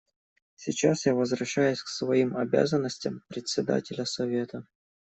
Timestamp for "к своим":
1.83-2.35